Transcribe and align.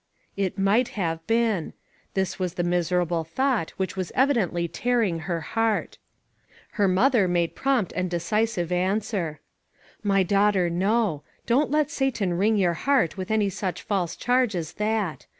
"It 0.35 0.57
might 0.57 0.87
have 0.97 1.27
been!" 1.27 1.73
This 2.15 2.39
was 2.39 2.55
the 2.55 2.63
miserable 2.63 3.23
thought 3.23 3.69
which 3.77 3.95
was 3.95 4.11
evidently 4.15 4.67
tear 4.67 5.03
ing 5.03 5.19
her 5.19 5.41
heart. 5.41 5.99
Her 6.71 6.87
mother 6.87 7.27
made 7.27 7.53
prompt 7.55 7.93
and 7.95 8.09
decisive 8.09 8.71
answer:" 8.71 9.41
My 10.13 10.23
daughter, 10.23 10.71
no. 10.71 11.21
Don't 11.45 11.69
let 11.69 11.91
Satan 11.91 12.33
wring 12.33 12.57
your 12.57 12.73
heart 12.73 13.15
with 13.15 13.29
any 13.29 13.51
such 13.51 13.83
false 13.83 14.15
charge 14.15 14.55
as 14.55 14.73
that. 14.73 15.27